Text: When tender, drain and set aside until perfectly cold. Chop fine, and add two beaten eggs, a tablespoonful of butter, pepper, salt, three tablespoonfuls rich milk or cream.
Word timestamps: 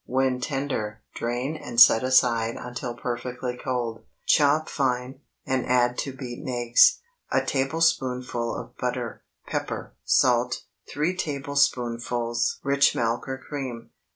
When 0.07 0.39
tender, 0.41 1.03
drain 1.13 1.55
and 1.55 1.79
set 1.79 2.01
aside 2.03 2.55
until 2.55 2.95
perfectly 2.95 3.55
cold. 3.55 4.03
Chop 4.25 4.67
fine, 4.67 5.19
and 5.45 5.63
add 5.67 5.95
two 5.95 6.13
beaten 6.13 6.49
eggs, 6.49 7.01
a 7.31 7.45
tablespoonful 7.45 8.55
of 8.55 8.75
butter, 8.77 9.21
pepper, 9.45 9.93
salt, 10.03 10.63
three 10.91 11.15
tablespoonfuls 11.15 12.59
rich 12.63 12.95
milk 12.95 13.27
or 13.27 13.37
cream. 13.37 13.91